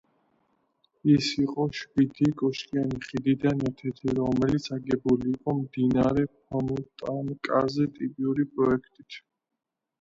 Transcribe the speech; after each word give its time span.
ეს 1.15 1.27
იყო 1.43 1.65
შვიდი 1.79 2.29
კოშკიანი 2.39 3.01
ხიდიდან 3.09 3.61
ერთ-ერთი, 3.69 4.17
რომელიც 4.21 4.67
აგებული 4.79 5.31
იყო 5.35 5.57
მდინარე 5.61 6.27
ფონტანკაზე 6.41 7.91
ტიპური 8.01 8.51
პროექტით. 8.59 9.23